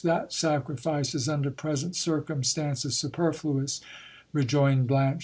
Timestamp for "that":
0.03-0.33